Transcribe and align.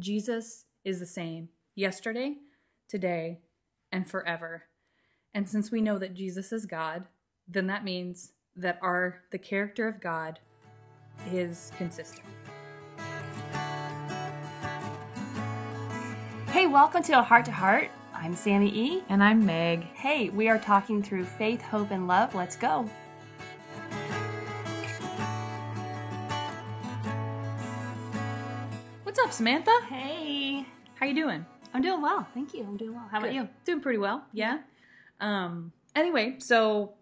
Jesus 0.00 0.64
is 0.84 0.98
the 0.98 1.06
same 1.06 1.48
yesterday, 1.76 2.34
today, 2.88 3.38
and 3.92 4.10
forever. 4.10 4.64
And 5.32 5.48
since 5.48 5.70
we 5.70 5.80
know 5.80 5.98
that 5.98 6.14
Jesus 6.14 6.52
is 6.52 6.66
God, 6.66 7.04
then 7.46 7.68
that 7.68 7.84
means 7.84 8.32
that 8.56 8.80
our 8.82 9.22
the 9.30 9.38
character 9.38 9.86
of 9.86 10.00
God 10.00 10.40
is 11.32 11.70
consistent. 11.78 12.26
Hey, 16.48 16.66
welcome 16.66 17.04
to 17.04 17.18
a 17.18 17.22
Heart 17.22 17.44
to 17.44 17.52
Heart. 17.52 17.90
I'm 18.12 18.34
Sammy 18.34 18.70
E. 18.70 19.04
And 19.08 19.22
I'm 19.22 19.46
Meg. 19.46 19.84
Hey, 19.94 20.28
we 20.28 20.48
are 20.48 20.58
talking 20.58 21.04
through 21.04 21.24
faith, 21.24 21.62
hope, 21.62 21.92
and 21.92 22.08
love. 22.08 22.34
Let's 22.34 22.56
go. 22.56 22.90
Samantha? 29.34 29.72
Hey, 29.88 30.64
How 30.94 31.06
you 31.06 31.14
doing? 31.14 31.44
I'm 31.72 31.82
doing 31.82 32.00
well. 32.00 32.26
Thank 32.34 32.54
you. 32.54 32.62
I'm 32.62 32.76
doing 32.76 32.94
well. 32.94 33.08
How 33.10 33.18
about 33.18 33.34
you? 33.34 33.48
Doing 33.64 33.80
pretty 33.80 33.98
well. 33.98 34.24
Yeah. 34.32 34.58
Um. 35.20 35.72
Anyway, 35.96 36.36
so 36.38 36.94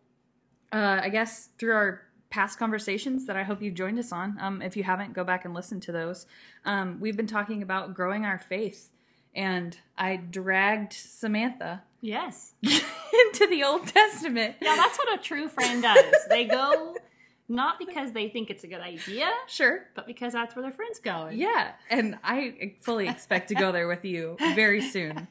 uh, 0.73 1.01
I 1.03 1.11
guess 1.11 1.51
through 1.59 1.75
our 1.75 2.01
past 2.31 2.59
conversations 2.59 3.27
that 3.27 3.37
I 3.37 3.43
hope 3.43 3.61
you've 3.61 3.75
joined 3.75 3.99
us 3.99 4.13
on. 4.13 4.39
Um, 4.41 4.63
if 4.63 4.77
you 4.79 4.83
haven't, 4.83 5.13
go 5.13 5.25
back 5.25 5.45
and 5.45 5.53
listen 5.53 5.79
to 5.81 5.93
those. 5.93 6.27
Um, 6.65 6.99
we've 7.01 7.17
been 7.17 7.27
talking 7.27 7.63
about 7.63 7.93
growing 7.95 8.25
our 8.25 8.39
faith, 8.39 8.91
and 9.35 9.77
I 9.99 10.17
dragged 10.17 10.95
Samantha 10.95 11.83
Yes. 12.01 12.55
into 12.63 13.47
the 13.49 13.63
Old 13.63 13.87
Testament. 13.87 14.57
Yeah, 14.63 14.75
that's 14.77 14.97
what 14.99 15.19
a 15.19 15.23
true 15.23 15.49
friend 15.49 15.83
does. 15.83 16.05
They 16.31 16.47
go 16.47 16.97
not 17.53 17.79
because 17.79 18.13
they 18.13 18.29
think 18.31 18.49
it's 18.51 18.65
a 18.65 18.67
good 18.67 18.81
idea, 18.81 19.29
Sure. 19.47 19.87
but 19.95 20.07
because 20.07 20.33
that's 20.33 20.57
where 20.57 20.63
their 20.63 20.73
friends 20.73 20.99
go. 20.99 21.29
Yeah, 21.31 21.73
and 21.91 22.19
I 22.25 22.75
fully 22.81 23.09
expect 23.09 23.49
to 23.49 23.55
go 23.55 23.73
there 23.73 23.87
with 23.87 24.05
you 24.05 24.37
very 24.55 24.81
soon. 24.81 25.29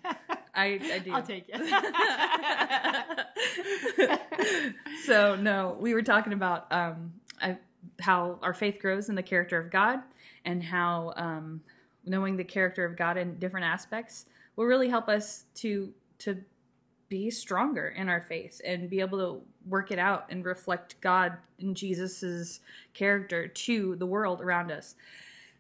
I, 0.54 0.80
I 0.94 1.00
do. 1.00 1.12
I'll 1.14 1.24
take 1.24 1.46
it. 1.48 1.60
so 5.06 5.36
no, 5.36 5.78
we 5.80 5.94
were 5.94 6.04
talking 6.04 6.34
about 6.34 6.72
um, 6.72 7.14
I, 7.42 7.58
how 8.00 8.38
our 8.42 8.54
faith 8.54 8.78
grows 8.80 9.10
in 9.10 9.16
the 9.16 9.24
character 9.24 9.58
of 9.60 9.72
God, 9.72 10.00
and 10.46 10.64
how 10.64 11.14
um, 11.16 11.62
knowing 12.06 12.38
the 12.38 12.44
character 12.44 12.86
of 12.86 12.96
God 12.98 13.18
in 13.18 13.40
different 13.40 13.66
aspects 13.66 14.26
will 14.56 14.66
really 14.66 14.90
help 14.90 15.10
us 15.10 15.46
to 15.56 15.92
to 16.20 16.38
be 17.12 17.30
stronger 17.30 17.90
in 17.90 18.08
our 18.08 18.22
faith 18.22 18.62
and 18.66 18.90
be 18.90 19.02
able 19.02 19.18
to 19.20 19.42
work 19.68 19.92
it 19.92 20.00
out 20.00 20.26
and 20.30 20.46
reflect 20.46 20.96
God 21.02 21.34
and 21.60 21.76
Jesus's 21.76 22.62
character 22.94 23.50
to 23.50 23.98
the 23.98 24.06
world 24.06 24.40
around 24.42 24.72
us. 24.72 24.96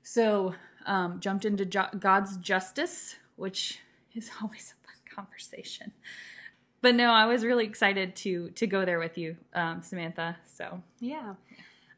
So 0.01 0.55
um, 0.85 1.19
jumped 1.19 1.43
into 1.43 1.65
jo- 1.65 1.89
God's 1.99 2.37
justice, 2.37 3.17
which 3.35 3.79
is 4.15 4.31
always 4.41 4.73
a 4.73 4.87
fun 4.87 4.95
conversation. 5.25 5.91
But 6.81 6.95
no, 6.95 7.11
I 7.11 7.25
was 7.25 7.43
really 7.43 7.65
excited 7.65 8.15
to 8.17 8.49
to 8.51 8.65
go 8.65 8.85
there 8.85 8.97
with 8.97 9.17
you, 9.17 9.35
um, 9.53 9.83
Samantha. 9.83 10.37
So 10.45 10.81
Yeah. 11.01 11.35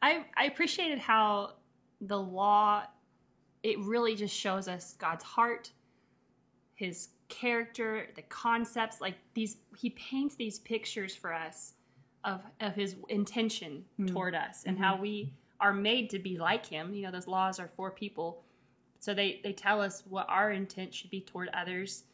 I 0.02 0.24
I 0.36 0.46
appreciated 0.46 0.98
how 0.98 1.52
the 2.00 2.18
law 2.20 2.82
it 3.62 3.78
really 3.78 4.16
just 4.16 4.34
shows 4.36 4.66
us 4.68 4.94
God's 4.98 5.24
heart, 5.24 5.70
his 6.74 7.08
character, 7.34 8.06
the 8.14 8.22
concepts, 8.22 9.00
like 9.00 9.16
these 9.34 9.56
he 9.76 9.90
paints 9.90 10.36
these 10.36 10.60
pictures 10.60 11.14
for 11.16 11.32
us 11.32 11.74
of 12.24 12.40
of 12.60 12.74
his 12.74 12.96
intention 13.08 13.84
hmm. 13.96 14.06
toward 14.06 14.34
us 14.34 14.64
and 14.64 14.76
mm-hmm. 14.76 14.84
how 14.84 14.96
we 14.96 15.32
are 15.60 15.72
made 15.72 16.10
to 16.10 16.18
be 16.18 16.38
like 16.38 16.64
him. 16.64 16.94
You 16.94 17.02
know, 17.02 17.10
those 17.10 17.26
laws 17.26 17.58
are 17.58 17.68
for 17.68 17.90
people. 17.90 18.42
So 19.00 19.14
they 19.14 19.40
they 19.42 19.52
tell 19.52 19.80
us 19.80 20.04
what 20.08 20.26
our 20.28 20.52
intent 20.52 20.94
should 20.94 21.10
be 21.10 21.20
toward 21.20 21.48
others 21.48 22.04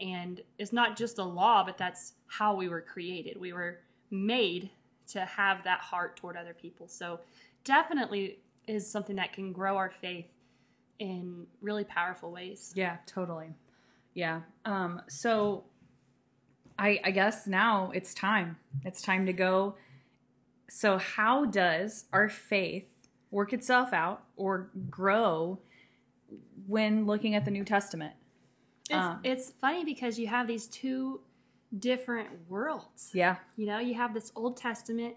and 0.00 0.40
it's 0.58 0.72
not 0.72 0.96
just 0.96 1.18
a 1.18 1.24
law, 1.24 1.62
but 1.64 1.76
that's 1.78 2.14
how 2.26 2.54
we 2.54 2.68
were 2.68 2.80
created. 2.80 3.38
We 3.38 3.52
were 3.52 3.80
made 4.10 4.70
to 5.08 5.20
have 5.20 5.62
that 5.64 5.80
heart 5.80 6.16
toward 6.16 6.36
other 6.36 6.54
people. 6.54 6.88
So 6.88 7.20
definitely 7.64 8.38
is 8.66 8.90
something 8.90 9.16
that 9.16 9.32
can 9.32 9.52
grow 9.52 9.76
our 9.76 9.90
faith 9.90 10.26
in 10.98 11.46
really 11.60 11.84
powerful 11.84 12.30
ways. 12.30 12.72
yeah, 12.74 12.98
totally, 13.06 13.48
yeah. 14.14 14.40
Um, 14.64 15.02
so 15.08 15.64
I 16.78 17.00
I 17.04 17.10
guess 17.10 17.46
now 17.46 17.90
it's 17.94 18.14
time. 18.14 18.56
It's 18.84 19.02
time 19.02 19.26
to 19.26 19.32
go. 19.32 19.76
So 20.68 20.98
how 20.98 21.44
does 21.46 22.04
our 22.12 22.28
faith 22.28 22.86
work 23.30 23.52
itself 23.52 23.92
out 23.92 24.22
or 24.36 24.70
grow 24.88 25.58
when 26.66 27.06
looking 27.06 27.34
at 27.34 27.44
the 27.44 27.50
New 27.50 27.64
Testament? 27.64 28.14
It's, 28.88 28.98
Um. 28.98 29.20
it's 29.24 29.50
funny 29.60 29.84
because 29.84 30.18
you 30.18 30.26
have 30.28 30.46
these 30.46 30.66
two 30.66 31.20
different 31.78 32.28
worlds. 32.48 33.10
Yeah, 33.14 33.36
You 33.56 33.66
know, 33.66 33.78
you 33.78 33.94
have 33.94 34.12
this 34.14 34.32
Old 34.34 34.56
Testament 34.56 35.14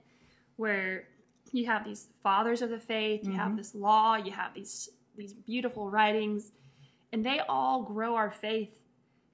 where 0.57 1.07
you 1.51 1.65
have 1.65 1.83
these 1.83 2.09
fathers 2.21 2.61
of 2.61 2.69
the 2.69 2.79
faith, 2.79 3.25
you 3.25 3.33
have 3.33 3.55
this 3.57 3.73
law, 3.75 4.15
you 4.15 4.31
have 4.31 4.53
these 4.53 4.89
these 5.15 5.33
beautiful 5.33 5.89
writings, 5.91 6.51
and 7.11 7.23
they 7.23 7.39
all 7.47 7.83
grow 7.83 8.15
our 8.15 8.31
faith 8.31 8.69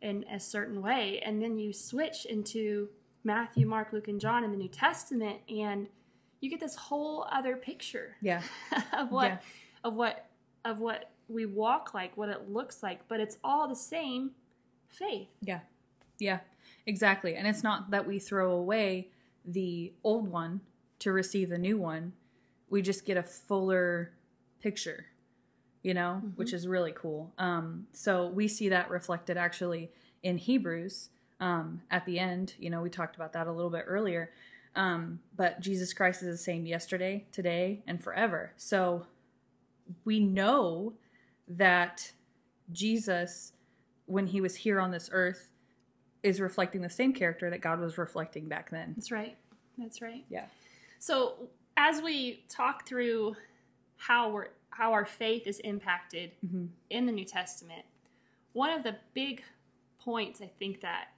in 0.02 0.24
a 0.32 0.40
certain 0.40 0.82
way. 0.82 1.22
And 1.26 1.42
then 1.42 1.58
you 1.58 1.74
switch 1.74 2.26
into 2.26 2.90
Matthew, 3.24 3.68
Mark, 3.68 3.92
Luke, 3.94 4.08
and 4.08 4.20
John 4.20 4.44
in 4.44 4.52
the 4.52 4.58
New 4.58 4.70
Testament, 4.70 5.40
and 5.50 5.88
you 6.42 6.50
get 6.50 6.60
this 6.60 6.76
whole 6.76 7.28
other 7.32 7.56
picture 7.58 8.16
yeah, 8.22 8.42
of 8.94 9.12
what 9.12 9.26
Yeah. 9.28 9.38
of 9.84 9.96
what 9.96 10.26
of 10.66 10.80
what 10.80 11.12
we 11.28 11.46
walk 11.46 11.94
like, 11.94 12.16
what 12.18 12.30
it 12.30 12.50
looks 12.50 12.82
like, 12.82 13.08
but 13.08 13.20
it's 13.20 13.38
all 13.44 13.68
the 13.68 13.76
same 13.76 14.32
faith. 14.88 15.28
Yeah. 15.42 15.60
Yeah, 16.18 16.40
exactly. 16.86 17.36
And 17.36 17.48
it's 17.48 17.64
not 17.64 17.92
that 17.92 18.06
we 18.08 18.20
throw 18.20 18.52
away 18.54 19.10
the 19.46 19.94
old 20.04 20.28
one 20.30 20.60
to 21.00 21.12
receive 21.14 21.50
the 21.50 21.58
new 21.58 21.78
one. 21.78 22.12
We 22.70 22.82
just 22.82 23.06
get 23.06 23.16
a 23.16 23.24
fuller 23.24 24.12
picture, 24.62 25.06
you 25.84 25.94
know, 25.94 26.22
which 26.36 26.54
is 26.54 26.68
really 26.68 26.92
cool. 26.92 27.32
Um, 27.38 27.88
so 27.94 28.28
we 28.28 28.48
see 28.48 28.70
that 28.70 28.90
reflected 28.90 29.38
actually 29.38 29.90
in 30.24 30.38
Hebrews 30.38 31.10
um, 31.40 31.82
at 31.90 32.06
the 32.06 32.20
end. 32.20 32.54
You 32.60 32.70
know, 32.70 32.82
we 32.82 32.90
talked 32.90 33.16
about 33.16 33.34
that 33.34 33.48
a 33.48 33.52
little 33.52 33.72
bit 33.72 33.86
earlier. 33.88 34.32
Um, 34.76 35.20
but 35.36 35.60
Jesus 35.62 35.94
Christ 35.94 36.22
is 36.22 36.30
the 36.30 36.44
same 36.44 36.66
yesterday, 36.66 37.26
today, 37.32 37.82
and 37.88 38.04
forever. 38.04 38.52
So 38.58 39.06
we 40.06 40.20
know 40.20 40.94
that 41.48 42.12
Jesus, 42.72 43.54
when 44.06 44.28
he 44.28 44.42
was 44.42 44.56
here 44.58 44.80
on 44.80 44.92
this 44.92 45.10
earth, 45.12 45.50
is 46.22 46.42
reflecting 46.42 46.82
the 46.82 46.90
same 46.90 47.14
character 47.14 47.50
that 47.50 47.62
God 47.62 47.80
was 47.80 47.98
reflecting 47.98 48.48
back 48.48 48.70
then. 48.70 48.94
That's 48.96 49.12
right. 49.12 49.38
That's 49.78 50.02
right. 50.02 50.26
Yeah. 50.30 50.46
So 51.00 51.48
as 51.78 52.02
we 52.02 52.44
talk 52.50 52.86
through 52.86 53.38
how 54.00 54.30
we're 54.32 54.48
how 54.72 54.94
our 54.94 55.06
faith 55.06 55.46
is 55.46 55.60
impacted 55.60 56.32
Mhm. 56.46 56.70
in 56.90 57.06
the 57.06 57.12
New 57.12 57.26
Testament, 57.26 57.86
one 58.54 58.70
of 58.72 58.84
the 58.84 58.96
big 59.14 59.44
points 60.00 60.42
I 60.42 60.48
think 60.48 60.82
that 60.82 61.10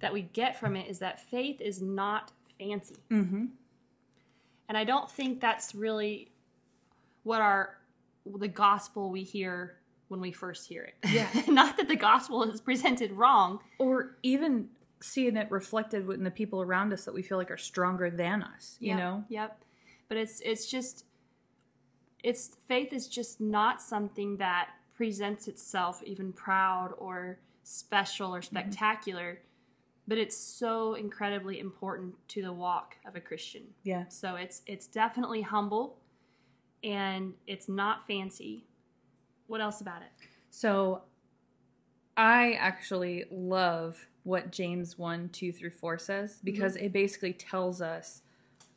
that 0.00 0.12
we 0.12 0.22
get 0.22 0.58
from 0.58 0.74
it 0.76 0.88
is 0.88 0.98
that 1.00 1.20
faith 1.20 1.60
is 1.60 1.82
not 1.82 2.32
fancy. 2.58 2.96
Mm-hmm. 3.10 3.46
And 4.68 4.78
I 4.78 4.84
don't 4.84 5.10
think 5.10 5.40
that's 5.40 5.74
really 5.74 6.32
what 7.22 7.40
our 7.42 7.78
the 8.26 8.48
gospel 8.48 9.10
we 9.10 9.22
hear 9.22 9.76
when 10.08 10.20
we 10.20 10.32
first 10.32 10.66
hear 10.68 10.82
it. 10.84 10.94
Yeah. 11.10 11.28
not 11.48 11.76
that 11.76 11.88
the 11.88 11.96
gospel 11.96 12.42
is 12.44 12.60
presented 12.62 13.12
wrong. 13.12 13.60
Or 13.78 14.16
even 14.22 14.70
seeing 15.00 15.36
it 15.36 15.50
reflected 15.50 16.08
in 16.08 16.24
the 16.24 16.30
people 16.30 16.62
around 16.62 16.92
us 16.94 17.04
that 17.04 17.12
we 17.12 17.22
feel 17.22 17.36
like 17.36 17.50
are 17.50 17.58
stronger 17.58 18.08
than 18.08 18.42
us, 18.42 18.78
you 18.80 18.88
Yep, 18.90 18.98
know? 18.98 19.24
Yep. 19.28 19.62
But 20.08 20.16
it's 20.16 20.40
it's 20.40 20.70
just 20.70 21.04
it's 22.24 22.56
faith 22.66 22.92
is 22.92 23.06
just 23.06 23.40
not 23.40 23.82
something 23.82 24.38
that 24.38 24.70
presents 24.96 25.46
itself 25.46 26.02
even 26.04 26.32
proud 26.32 26.94
or 26.96 27.38
special 27.62 28.34
or 28.34 28.40
mm-hmm. 28.40 28.56
spectacular, 28.56 29.40
but 30.08 30.16
it's 30.16 30.36
so 30.36 30.94
incredibly 30.94 31.60
important 31.60 32.14
to 32.28 32.42
the 32.42 32.52
walk 32.52 32.96
of 33.06 33.14
a 33.14 33.20
Christian. 33.20 33.62
Yeah. 33.82 34.08
So 34.08 34.36
it's 34.36 34.62
it's 34.66 34.86
definitely 34.86 35.42
humble 35.42 35.98
and 36.82 37.34
it's 37.46 37.68
not 37.68 38.06
fancy. 38.06 38.64
What 39.46 39.60
else 39.60 39.82
about 39.82 40.00
it? 40.00 40.26
So 40.50 41.02
I 42.16 42.52
actually 42.52 43.26
love 43.30 44.06
what 44.22 44.50
James 44.50 44.96
1 44.96 45.28
2 45.28 45.52
through 45.52 45.70
4 45.70 45.98
says 45.98 46.40
because 46.42 46.74
mm-hmm. 46.76 46.86
it 46.86 46.92
basically 46.92 47.34
tells 47.34 47.82
us 47.82 48.22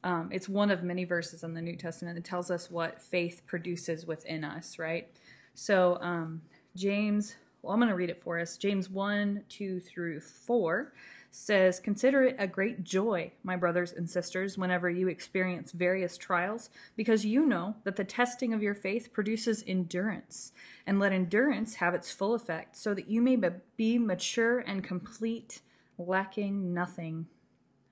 um, 0.03 0.29
it's 0.31 0.47
one 0.47 0.71
of 0.71 0.83
many 0.83 1.03
verses 1.05 1.43
in 1.43 1.53
the 1.53 1.61
New 1.61 1.75
Testament 1.75 2.15
that 2.15 2.23
tells 2.23 2.51
us 2.51 2.69
what 2.69 3.01
faith 3.01 3.41
produces 3.45 4.05
within 4.05 4.43
us, 4.43 4.77
right? 4.77 5.09
So, 5.53 5.97
um, 6.01 6.41
James, 6.75 7.35
well, 7.61 7.73
I'm 7.73 7.79
going 7.79 7.89
to 7.89 7.95
read 7.95 8.09
it 8.09 8.21
for 8.21 8.39
us. 8.39 8.57
James 8.57 8.89
1 8.89 9.43
2 9.49 9.79
through 9.79 10.21
4 10.21 10.93
says, 11.31 11.79
Consider 11.79 12.23
it 12.23 12.35
a 12.39 12.47
great 12.47 12.83
joy, 12.83 13.31
my 13.43 13.55
brothers 13.55 13.91
and 13.91 14.09
sisters, 14.09 14.57
whenever 14.57 14.89
you 14.89 15.07
experience 15.07 15.71
various 15.71 16.17
trials, 16.17 16.69
because 16.95 17.25
you 17.25 17.45
know 17.45 17.75
that 17.83 17.95
the 17.95 18.03
testing 18.03 18.53
of 18.53 18.61
your 18.61 18.75
faith 18.75 19.11
produces 19.11 19.63
endurance. 19.67 20.51
And 20.85 20.99
let 20.99 21.11
endurance 21.11 21.75
have 21.75 21.93
its 21.93 22.11
full 22.11 22.33
effect, 22.33 22.77
so 22.77 22.93
that 22.93 23.09
you 23.09 23.21
may 23.21 23.37
be 23.75 23.97
mature 23.97 24.59
and 24.59 24.83
complete, 24.83 25.61
lacking 25.97 26.73
nothing. 26.73 27.27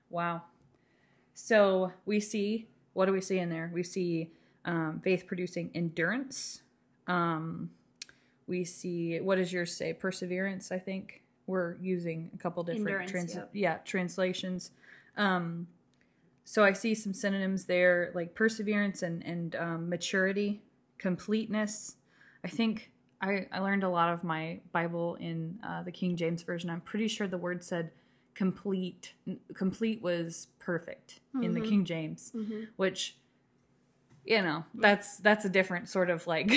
Wow. 0.08 0.42
So 1.38 1.92
we 2.06 2.18
see, 2.18 2.66
what 2.94 3.06
do 3.06 3.12
we 3.12 3.20
see 3.20 3.38
in 3.38 3.50
there? 3.50 3.70
We 3.72 3.82
see 3.82 4.30
um, 4.64 5.00
faith 5.04 5.26
producing 5.26 5.70
endurance. 5.74 6.62
Um, 7.06 7.70
we 8.46 8.64
see, 8.64 9.20
what 9.20 9.36
does 9.36 9.52
yours 9.52 9.76
say? 9.76 9.92
Perseverance, 9.92 10.72
I 10.72 10.78
think 10.78 11.22
we're 11.46 11.76
using 11.80 12.30
a 12.34 12.38
couple 12.38 12.62
different 12.62 13.08
trans- 13.08 13.34
yep. 13.34 13.50
yeah 13.52 13.76
translations 13.78 14.72
um 15.16 15.66
so 16.44 16.64
i 16.64 16.72
see 16.72 16.94
some 16.94 17.14
synonyms 17.14 17.64
there 17.64 18.10
like 18.14 18.34
perseverance 18.34 19.02
and 19.02 19.24
and 19.24 19.54
um, 19.56 19.88
maturity 19.88 20.60
completeness 20.98 21.96
i 22.44 22.48
think 22.48 22.90
I, 23.20 23.46
I 23.50 23.60
learned 23.60 23.82
a 23.82 23.88
lot 23.88 24.12
of 24.12 24.24
my 24.24 24.60
bible 24.72 25.16
in 25.16 25.58
uh, 25.66 25.82
the 25.82 25.92
king 25.92 26.16
james 26.16 26.42
version 26.42 26.68
i'm 26.68 26.80
pretty 26.80 27.08
sure 27.08 27.26
the 27.26 27.38
word 27.38 27.62
said 27.62 27.90
complete 28.36 29.14
complete 29.54 30.00
was 30.02 30.48
perfect 30.58 31.20
in 31.42 31.54
the 31.54 31.60
Mhm. 31.60 31.68
king 31.68 31.84
james 31.86 32.32
Mm-hmm. 32.34 32.64
which 32.76 33.16
you 34.26 34.42
know 34.42 34.64
that's 34.74 35.16
that's 35.18 35.44
a 35.44 35.48
different 35.48 35.88
sort 35.88 36.10
of 36.10 36.26
like 36.26 36.52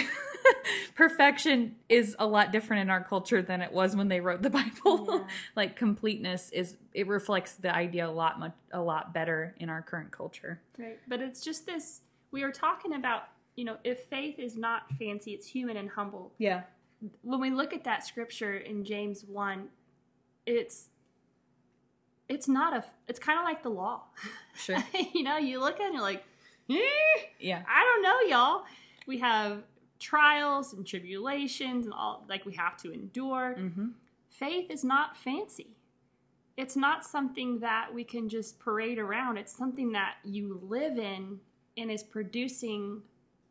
perfection 0.96 1.76
is 1.88 2.16
a 2.20 2.28
lot 2.28 2.52
different 2.52 2.82
in 2.82 2.90
our 2.90 3.04
culture 3.04 3.42
than 3.42 3.62
it 3.62 3.72
was 3.72 3.96
when 3.96 4.08
they 4.10 4.20
wrote 4.20 4.42
the 4.42 4.50
bible 4.62 5.08
Yeah. 5.10 5.28
like 5.56 5.76
completeness 5.76 6.50
is 6.52 6.76
it 6.94 7.08
reflects 7.08 7.54
the 7.54 7.74
idea 7.74 8.08
a 8.08 8.12
lot 8.12 8.40
much 8.40 8.54
a 8.72 8.82
lot 8.82 9.14
better 9.14 9.56
in 9.60 9.70
our 9.70 9.82
current 9.82 10.12
culture 10.12 10.62
Right. 10.78 11.00
But 11.08 11.22
it's 11.22 11.42
just 11.44 11.66
this 11.66 12.02
we 12.32 12.44
are 12.44 12.52
talking 12.52 12.94
about, 12.94 13.24
you 13.56 13.66
know, 13.66 13.78
if 13.84 14.02
faith 14.06 14.38
is 14.38 14.56
not 14.56 14.84
fancy, 15.00 15.32
it's 15.34 15.48
human 15.48 15.76
and 15.78 15.90
humble. 15.90 16.32
yeah 16.38 16.62
When 17.24 17.40
we 17.40 17.50
look 17.50 17.74
at 17.74 17.84
that 17.86 18.06
scripture 18.06 18.56
in 18.58 18.86
James 18.86 19.26
1, 19.26 19.68
it's 20.46 20.90
it's 22.30 22.48
not 22.48 22.74
a 22.74 22.84
it's 23.08 23.20
kind 23.20 23.40
of 23.40 23.46
like 23.46 23.64
the 23.64 23.70
law. 23.70 24.04
sure 24.56 24.78
you 25.14 25.24
know, 25.24 25.38
you 25.38 25.60
look 25.60 25.76
at 25.76 25.82
it 25.82 25.86
and 25.86 25.94
you're 25.96 26.04
like, 26.04 26.24
eh, 26.70 26.76
yeah 27.40 27.64
I 27.68 27.84
don't 27.84 28.04
know, 28.04 28.36
y'all. 28.36 28.64
We 29.08 29.18
have 29.18 29.64
trials 30.00 30.74
and 30.74 30.86
tribulations 30.86 31.86
and 31.86 31.94
all 31.94 32.26
like 32.30 32.46
we 32.46 32.54
have 32.54 32.78
to 32.78 32.94
endure. 32.94 33.56
mm-hmm. 33.58 33.88
Faith 34.30 34.70
is 34.70 34.84
not 34.84 35.18
fancy. 35.18 35.76
It's 36.56 36.76
not 36.76 37.06
something 37.06 37.60
that 37.60 37.94
we 37.94 38.04
can 38.04 38.30
just 38.30 38.60
parade 38.60 39.00
around. 39.00 39.38
It's 39.38 39.56
something 39.56 39.92
that 39.94 40.16
you 40.24 40.62
live 40.64 40.98
in 40.98 41.40
and 41.78 41.90
is 41.90 42.04
producing 42.04 43.02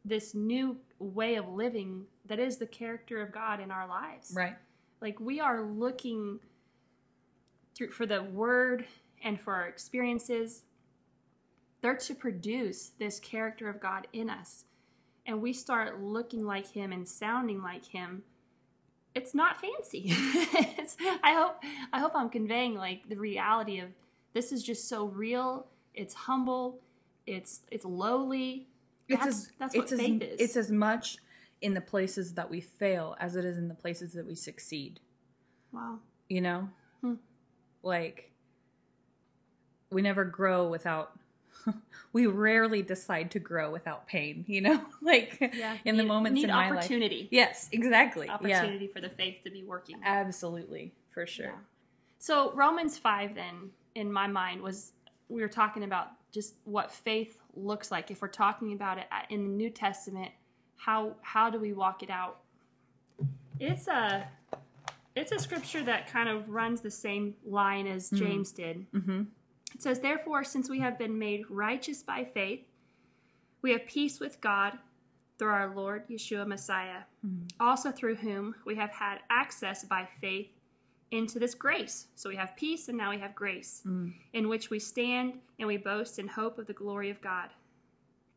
this 0.05 0.35
new 0.35 0.77
way 0.99 1.37
of 1.37 1.49
living 1.49 2.05
that 2.27 2.39
is 2.39 2.59
the 2.59 2.67
character 2.67 3.23
of 3.23 3.33
God 3.33 3.61
in 3.61 3.71
our 3.71 3.89
lives. 3.89 4.33
right 4.35 4.57
Like 5.01 5.19
we 5.21 5.41
are 5.41 5.63
looking 5.63 6.39
through 7.79 7.93
for 7.93 8.05
the 8.05 8.23
word 8.25 8.85
and 9.23 9.41
for 9.41 9.55
our 9.55 9.69
experiences. 9.69 10.63
They're 11.81 11.97
to 11.97 12.15
produce 12.15 12.91
this 12.99 13.21
character 13.21 13.69
of 13.71 13.81
God 13.81 14.09
in 14.13 14.29
us. 14.29 14.65
And 15.25 15.41
we 15.41 15.53
start 15.53 16.01
looking 16.03 16.45
like 16.45 16.67
him 16.73 16.91
and 16.91 17.09
sounding 17.09 17.63
like 17.63 17.85
him. 17.85 18.25
It's 19.15 19.35
not 19.35 19.61
fancy. 19.61 20.05
it's, 20.07 20.97
I 21.23 21.35
hope 21.35 21.63
I 21.93 22.01
hope 22.01 22.13
I'm 22.15 22.29
conveying 22.31 22.75
like 22.75 23.09
the 23.09 23.17
reality 23.17 23.79
of 23.81 23.91
this 24.35 24.53
is 24.53 24.63
just 24.63 24.89
so 24.89 25.07
real. 25.07 25.67
It's 25.95 26.15
humble. 26.15 26.81
It's 27.27 27.61
it's 27.71 27.85
lowly. 27.85 28.67
it's 29.09 29.19
That's- 29.19 29.35
as 29.37 29.51
that's 29.59 29.75
it's 29.75 29.93
what 29.93 30.01
as 30.01 30.09
is. 30.09 30.41
it's 30.41 30.57
as 30.57 30.71
much 30.73 31.19
in 31.61 31.75
the 31.75 31.81
places 31.81 32.35
that 32.35 32.51
we 32.51 32.61
fail 32.61 33.17
as 33.21 33.37
it 33.37 33.45
is 33.45 33.57
in 33.59 33.69
the 33.69 33.75
places 33.75 34.13
that 34.15 34.25
we 34.27 34.35
succeed 34.37 35.01
Wow. 35.73 35.99
you 36.29 36.41
know 36.41 36.69
Hmm. 37.01 37.15
Like 37.89 38.31
we 39.91 40.03
never 40.03 40.25
grow 40.25 40.69
without 40.69 41.13
we 42.13 42.27
rarely 42.27 42.83
decide 42.83 43.31
to 43.33 43.39
grow 43.39 43.71
without 43.71 44.07
pain 44.07 44.45
you 44.47 44.61
know 44.61 44.81
like 45.03 45.39
Yeah. 45.41 45.77
in 45.85 45.97
the 45.97 46.03
need- 46.03 46.09
moments 46.09 46.35
need 46.37 46.45
in 46.45 46.51
my 46.51 46.69
life 46.71 46.79
opportunity. 46.79 47.29
yes 47.31 47.69
exactly 47.73 48.27
yeah 48.29 48.35
Opportunity 48.35 48.87
for 48.87 49.01
the 49.01 49.09
faith 49.11 49.37
to 49.45 49.51
be 49.51 49.65
working. 49.65 49.97
absolutely 50.05 50.93
for 51.11 51.27
sure 51.27 51.47
Yeah. 51.47 51.53
So 52.21 52.53
Romans 52.53 52.99
5 52.99 53.35
then 53.35 53.71
in 53.95 54.13
my 54.13 54.27
mind 54.27 54.61
was 54.63 54.93
we 55.29 55.41
were 55.43 55.49
talking 55.49 55.83
about 55.85 56.09
just 56.33 56.55
what 56.65 56.91
faith 56.93 57.39
looks 57.55 57.91
like 57.91 58.11
if 58.11 58.21
we're 58.23 58.29
talking 58.29 58.73
about 58.73 58.99
it 58.99 59.07
in 59.31 59.43
the 59.45 59.51
New 59.51 59.71
Testament 59.71 60.31
how 60.77 61.15
how 61.23 61.51
do 61.51 61.59
we 61.59 61.73
walk 61.73 62.03
it 62.05 62.11
out? 62.11 62.39
It's 63.59 63.89
a 63.89 64.29
it's 65.19 65.33
a 65.33 65.39
scripture 65.39 65.83
that 65.85 66.07
kind 66.07 66.29
of 66.29 66.49
runs 66.49 66.81
the 66.81 66.91
same 66.91 67.35
line 67.45 67.87
as 67.87 68.11
Mhm. 68.11 68.19
James 68.19 68.53
did. 68.53 68.91
mm-hmm. 68.93 69.23
It 69.75 69.83
says, 69.83 70.01
Therefore, 70.01 70.45
since 70.45 70.69
we 70.71 70.79
have 70.81 70.99
been 70.99 71.19
made 71.19 71.45
righteous 71.51 72.03
by 72.03 72.25
faith, 72.25 72.65
we 73.63 73.71
have 73.73 73.87
peace 73.87 74.19
with 74.21 74.41
God 74.41 74.79
through 75.39 75.51
our 75.53 75.75
Lord 75.75 76.09
Yeshua 76.09 76.47
Messiah, 76.47 77.03
Mhm. 77.25 77.49
also 77.61 77.93
through 77.93 78.17
whom 78.17 78.55
we 78.65 78.75
have 78.77 78.91
had 78.91 79.21
access 79.31 79.85
by 79.85 80.07
faith 80.21 80.51
into 81.11 81.39
this 81.39 81.55
grace. 81.55 82.09
So 82.17 82.29
we 82.29 82.37
have 82.37 82.57
peace 82.57 82.89
and 82.89 82.99
now 82.99 83.11
we 83.11 83.19
have 83.19 83.35
grace, 83.35 83.83
Mm. 83.87 84.15
in 84.33 84.49
which 84.49 84.69
we 84.71 84.79
stand 84.79 85.41
and 85.59 85.67
we 85.69 85.77
boast 85.77 86.19
in 86.19 86.29
hope 86.29 86.59
of 86.59 86.67
the 86.67 86.73
glory 86.75 87.09
of 87.09 87.21
God. 87.21 87.51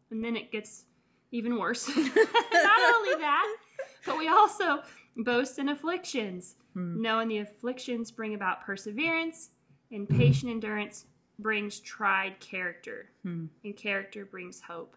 And 0.10 0.24
then 0.24 0.36
it 0.36 0.52
gets 0.52 0.86
even 1.32 1.58
worse. 1.58 1.88
Not 1.96 2.96
only 2.96 3.16
that, 3.16 3.58
but 4.06 4.18
we 4.18 4.28
also 4.28 4.84
boast 5.18 5.60
in 5.60 5.70
afflictions, 5.70 6.56
Mm. 6.76 6.98
knowing 6.98 7.28
the 7.28 7.40
afflictions 7.40 8.12
bring 8.12 8.34
about 8.34 8.62
perseverance, 8.66 9.50
and 9.92 10.08
patient 10.08 10.52
endurance 10.52 11.06
brings 11.38 11.80
tried 11.80 12.40
character, 12.40 13.10
Hmm. 13.24 13.48
and 13.64 13.76
character 13.76 14.24
brings 14.26 14.62
hope. 14.62 14.96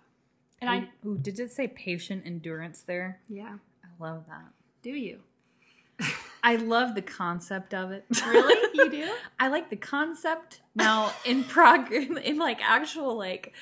And 0.60 0.70
I, 0.70 0.88
Ooh, 1.04 1.10
ooh, 1.10 1.18
did 1.18 1.40
it 1.40 1.50
say 1.50 1.66
patient 1.68 2.22
endurance 2.24 2.80
there 2.82 3.20
yeah, 3.28 3.56
i 3.84 4.02
love 4.02 4.24
that 4.28 4.46
do 4.82 4.90
you? 4.90 5.20
i 6.42 6.56
love 6.56 6.94
the 6.94 7.02
concept 7.02 7.74
of 7.74 7.90
it 7.90 8.04
Really? 8.26 8.60
You 8.74 8.90
do? 8.90 9.10
I 9.38 9.48
like 9.48 9.70
the 9.70 9.76
concept. 9.76 10.60
Now 10.74 11.12
in 11.24 11.44
prog 11.44 11.92
in 11.92 12.38
like 12.38 12.60
actual 12.62 13.16
like 13.16 13.52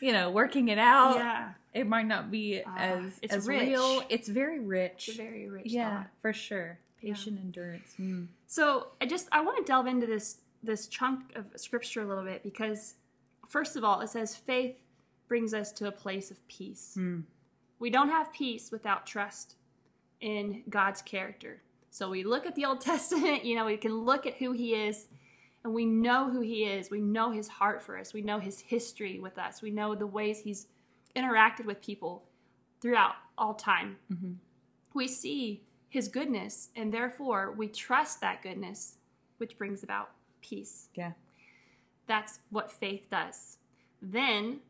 you 0.00 0.12
know, 0.12 0.30
working 0.30 0.68
it 0.68 0.78
out, 0.78 1.16
yeah. 1.16 1.52
it 1.72 1.86
might 1.86 2.06
not 2.06 2.30
be 2.30 2.62
Ah, 2.66 2.76
as 2.76 3.18
it's 3.22 3.32
as 3.34 3.48
rich. 3.48 3.62
real. 3.68 4.02
It's 4.10 4.28
very 4.28 4.58
rich. 4.60 5.08
It's 5.08 5.18
a 5.18 5.22
very 5.22 5.48
rich 5.48 5.66
yeah, 5.66 6.02
thought. 6.02 6.10
for 6.20 6.32
sure. 6.34 6.78
Yeah. 7.00 7.14
Patient 7.14 7.38
endurance. 7.40 7.94
Mm. 8.00 8.28
So 8.46 8.88
I 9.00 9.06
just 9.06 9.28
I 9.32 9.42
want 9.42 9.58
to 9.58 9.64
delve 9.64 9.86
into 9.86 10.06
this 10.06 10.38
this 10.62 10.88
chunk 10.88 11.34
of 11.36 11.46
scripture 11.56 12.02
a 12.02 12.06
little 12.06 12.24
bit 12.24 12.42
because 12.42 12.94
first 13.46 13.76
of 13.76 13.84
all 13.84 14.00
it 14.00 14.08
says 14.08 14.34
faith 14.34 14.76
brings 15.28 15.52
us 15.54 15.72
to 15.72 15.88
a 15.88 15.92
place 15.92 16.30
of 16.30 16.46
peace. 16.48 16.96
Mm. 16.98 17.24
We 17.78 17.90
don't 17.90 18.08
have 18.08 18.32
peace 18.32 18.70
without 18.70 19.06
trust 19.06 19.56
in 20.20 20.62
God's 20.70 21.02
character. 21.02 21.62
So 21.90 22.08
we 22.10 22.24
look 22.24 22.46
at 22.46 22.54
the 22.54 22.64
Old 22.64 22.80
Testament, 22.92 23.44
you 23.44 23.56
know, 23.56 23.66
we 23.66 23.76
can 23.76 24.04
look 24.04 24.26
at 24.26 24.34
who 24.34 24.52
he 24.52 24.74
is 24.74 25.06
and 25.64 25.74
we 25.74 25.84
know 25.84 26.30
who 26.30 26.40
he 26.40 26.64
is. 26.64 26.90
We 26.90 27.00
know 27.00 27.30
his 27.30 27.48
heart 27.48 27.82
for 27.82 27.98
us. 27.98 28.14
We 28.14 28.22
know 28.22 28.38
his 28.38 28.60
history 28.60 29.18
with 29.18 29.36
us. 29.38 29.60
We 29.62 29.70
know 29.70 29.94
the 29.94 30.06
ways 30.06 30.40
he's 30.40 30.68
interacted 31.14 31.64
with 31.66 31.80
people 31.82 32.24
throughout 32.80 33.14
all 33.36 33.54
time. 33.54 33.96
Mhm. 34.12 34.36
We 34.94 35.08
see 35.08 35.62
his 35.88 36.08
goodness 36.08 36.70
and 36.76 36.92
therefore 36.92 37.52
we 37.52 37.68
trust 37.68 38.20
that 38.20 38.42
goodness, 38.42 38.96
which 39.38 39.56
brings 39.58 39.82
about 39.82 40.10
peace. 40.40 40.88
Yeah. 40.94 41.12
That's 42.06 42.40
what 42.50 42.70
faith 42.70 43.08
does. 43.10 43.58
Then 44.00 44.60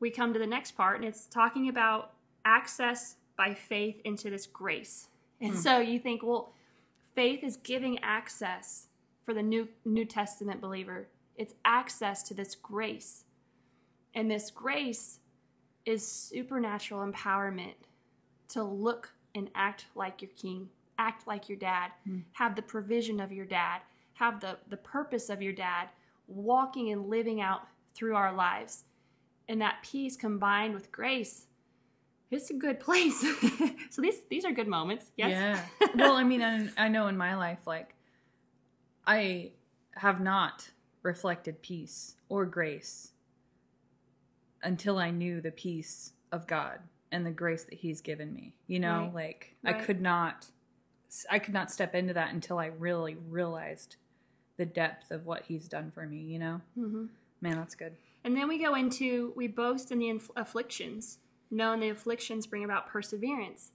we 0.00 0.10
come 0.10 0.32
to 0.32 0.38
the 0.38 0.46
next 0.46 0.72
part, 0.72 0.96
and 0.96 1.04
it's 1.04 1.26
talking 1.26 1.68
about 1.68 2.12
access 2.44 3.16
by 3.36 3.54
faith 3.54 4.00
into 4.04 4.30
this 4.30 4.46
grace. 4.46 5.08
And 5.40 5.52
Hmm. 5.52 5.58
so 5.58 5.78
you 5.80 5.98
think, 5.98 6.22
well, 6.22 6.52
faith 7.14 7.42
is 7.42 7.56
giving 7.56 7.98
access 8.00 8.86
for 9.24 9.34
the 9.34 9.42
New 9.42 9.68
New 9.84 10.04
Testament 10.04 10.60
believer. 10.60 11.08
It's 11.36 11.54
access 11.64 12.22
to 12.24 12.34
this 12.34 12.54
grace. 12.54 13.24
And 14.14 14.30
this 14.30 14.50
grace 14.50 15.20
is 15.84 16.06
supernatural 16.06 17.04
empowerment 17.10 17.74
to 18.48 18.62
look 18.62 19.12
and 19.34 19.50
act 19.54 19.86
like 19.94 20.22
your 20.22 20.30
king, 20.36 20.68
act 20.98 21.26
like 21.26 21.48
your 21.48 21.58
dad, 21.58 21.92
Hmm. 22.04 22.20
have 22.32 22.56
the 22.56 22.62
provision 22.62 23.20
of 23.20 23.32
your 23.32 23.46
dad, 23.46 23.80
have 24.14 24.40
the, 24.40 24.58
the 24.68 24.76
purpose 24.76 25.28
of 25.30 25.40
your 25.42 25.52
dad, 25.52 25.88
walking 26.26 26.90
and 26.90 27.08
living 27.08 27.40
out 27.40 27.62
through 27.94 28.14
our 28.16 28.32
lives. 28.32 28.84
And 29.48 29.60
that 29.60 29.82
peace 29.82 30.16
combined 30.16 30.74
with 30.74 30.92
grace, 30.92 31.46
it's 32.30 32.50
a 32.50 32.54
good 32.54 32.78
place. 32.80 33.20
so 33.90 34.02
these 34.02 34.20
these 34.28 34.44
are 34.44 34.52
good 34.52 34.68
moments. 34.68 35.10
Yes. 35.16 35.30
Yeah. 35.30 35.88
well, 35.94 36.14
I 36.14 36.24
mean, 36.24 36.42
I, 36.42 36.68
I 36.76 36.88
know 36.88 37.06
in 37.06 37.16
my 37.16 37.34
life, 37.34 37.60
like, 37.66 37.94
I 39.06 39.52
have 39.94 40.20
not 40.20 40.68
reflected 41.02 41.62
peace 41.62 42.16
or 42.28 42.44
grace 42.44 43.12
until 44.62 44.98
I 44.98 45.10
knew 45.10 45.40
the 45.40 45.50
peace 45.52 46.12
of 46.32 46.46
God 46.46 46.80
and 47.12 47.24
the 47.24 47.30
grace 47.30 47.64
that 47.64 47.74
he's 47.74 48.00
given 48.00 48.32
me. 48.32 48.54
You 48.66 48.80
know, 48.80 49.10
Right. 49.14 49.14
like 49.14 49.56
I 49.64 49.72
could 49.74 50.00
not 50.00 50.46
I 51.30 51.38
could 51.38 51.54
not 51.54 51.70
step 51.70 51.94
into 51.94 52.12
that 52.14 52.34
until 52.34 52.58
I 52.58 52.66
really 52.66 53.16
realized 53.28 53.96
the 54.58 54.66
depth 54.66 55.10
of 55.10 55.24
what 55.24 55.44
he's 55.46 55.68
done 55.68 55.90
for 55.90 56.06
me, 56.06 56.18
you 56.18 56.38
know? 56.38 56.60
hmm 56.74 57.06
Man, 57.40 57.56
that's 57.56 57.74
good. 57.74 57.94
And 58.24 58.36
then 58.36 58.48
we 58.48 58.58
go 58.58 58.74
into 58.74 59.32
we 59.36 59.46
boast 59.46 59.90
in 59.92 59.98
the 59.98 60.08
inf- 60.08 60.30
afflictions, 60.36 61.18
knowing 61.50 61.80
the 61.80 61.88
afflictions 61.88 62.46
bring 62.46 62.64
about 62.64 62.88
perseverance. 62.88 63.72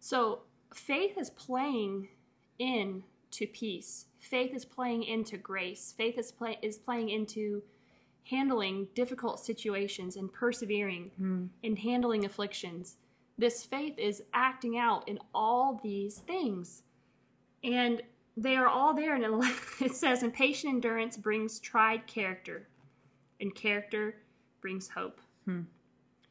So 0.00 0.40
faith 0.74 1.16
is 1.18 1.30
playing 1.30 2.08
in 2.58 3.04
to 3.32 3.46
peace. 3.46 4.06
Faith 4.18 4.54
is 4.54 4.64
playing 4.64 5.04
into 5.04 5.36
grace. 5.36 5.92
Faith 5.96 6.18
is 6.18 6.32
play 6.32 6.58
is 6.62 6.78
playing 6.78 7.10
into 7.10 7.62
handling 8.24 8.88
difficult 8.94 9.38
situations 9.40 10.16
and 10.16 10.32
persevering 10.32 11.10
Hmm. 11.16 11.46
in 11.62 11.76
handling 11.76 12.24
afflictions. 12.24 12.96
This 13.36 13.64
faith 13.64 13.98
is 13.98 14.22
acting 14.32 14.78
out 14.78 15.08
in 15.08 15.18
all 15.34 15.80
these 15.82 16.18
things. 16.18 16.82
And 17.62 18.02
they 18.36 18.56
are 18.56 18.68
all 18.68 18.94
there. 18.94 19.14
And 19.14 19.44
it 19.80 19.94
says, 19.94 20.22
and 20.22 20.32
patient 20.32 20.74
endurance 20.74 21.16
brings 21.16 21.60
tried 21.60 22.06
character, 22.06 22.68
and 23.40 23.54
character 23.54 24.16
brings 24.60 24.88
hope. 24.88 25.20
Hmm. 25.44 25.62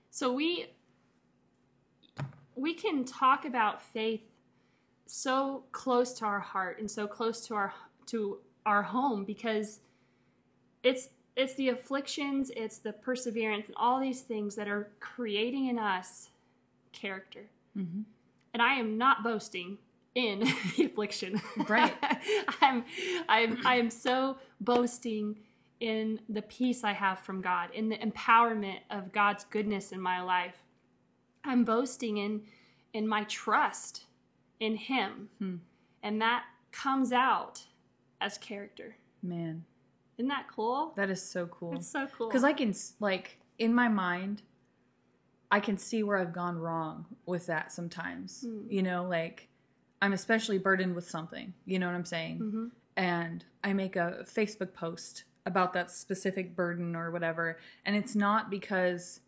So 0.10 0.32
we 0.34 0.68
we 2.56 2.74
can 2.74 3.04
talk 3.04 3.46
about 3.46 3.82
faith 3.82 4.22
so 5.08 5.64
close 5.72 6.14
to 6.14 6.26
our 6.26 6.40
heart 6.40 6.80
and 6.80 6.90
so 6.90 7.08
close 7.08 7.46
to 7.48 7.56
our 7.56 7.74
to 8.08 8.40
our 8.66 8.84
home 8.84 9.26
because 9.26 9.80
it's 10.84 11.10
it's 11.36 11.54
the 11.56 11.70
afflictions, 11.70 12.52
it's 12.56 12.78
the 12.78 12.94
perseverance, 12.94 13.68
and 13.68 13.76
all 13.78 14.00
these 14.00 14.22
things 14.22 14.56
that 14.56 14.68
are 14.68 14.90
creating 15.00 15.68
in 15.68 15.80
us 15.80 16.30
character. 16.92 17.46
Mm-hmm. 17.78 18.02
And 18.54 18.62
I 18.62 18.76
am 18.76 18.98
not 18.98 19.24
boasting 19.24 19.78
in 20.16 20.40
the 20.78 20.86
affliction. 20.86 21.42
Right. 21.68 21.94
I'm 22.62 22.86
I'm 23.28 23.66
I 23.66 23.78
am 23.78 23.90
so 23.90 24.38
boasting 24.62 25.38
in 25.80 26.20
the 26.30 26.44
peace 26.44 26.84
I 26.84 26.94
have 26.94 27.20
from 27.20 27.42
God, 27.42 27.70
in 27.74 27.90
the 27.90 27.98
empowerment 27.98 28.80
of 28.90 29.12
God's 29.12 29.44
goodness 29.46 29.92
in 29.92 30.00
my 30.00 30.22
life. 30.22 30.56
I'm 31.44 31.64
boasting 31.64 32.18
in 32.18 32.42
in 32.94 33.08
my 33.08 33.24
trust 33.24 34.06
in 34.60 34.76
him. 34.76 35.30
Hmm. 35.40 35.56
And 36.04 36.22
that 36.22 36.44
comes 36.72 37.12
out 37.12 37.64
as 38.22 38.38
character. 38.38 38.98
Man, 39.22 39.66
Isn't 40.18 40.30
that 40.30 40.48
cool? 40.54 40.94
that 40.96 41.10
is 41.10 41.22
so 41.22 41.48
cool. 41.48 41.76
It's 41.76 41.88
so 41.88 42.08
cool. 42.18 42.28
Because 42.28 42.44
I 42.44 42.54
can, 42.54 42.74
like, 43.00 43.40
in 43.58 43.74
my 43.74 43.88
mind, 43.88 44.42
I 45.52 45.60
can 45.60 45.78
see 45.78 46.04
where 46.04 46.18
I've 46.18 46.34
gone 46.34 46.58
wrong 46.58 47.06
with 47.26 47.46
that 47.48 47.72
sometimes. 47.72 48.42
Hmm. 48.48 48.62
You 48.70 48.84
know, 48.84 49.06
like, 49.08 49.48
I'm 50.02 50.14
especially 50.14 50.58
burdened 50.58 50.96
with 50.96 51.10
something. 51.10 51.54
You 51.66 51.80
know 51.80 51.88
what 51.88 51.96
I'm 51.96 52.06
saying? 52.06 52.40
Mhm. 52.40 52.72
And 52.96 53.44
I 53.64 53.74
make 53.74 53.96
a 53.96 54.24
Facebook 54.26 54.74
post 54.74 55.24
about 55.46 55.74
that 55.74 55.90
specific 55.92 56.56
burden 56.56 56.96
or 56.96 57.10
whatever. 57.12 57.58
And 57.86 57.96
it's 57.96 58.16
not 58.16 58.50
because 58.50 59.20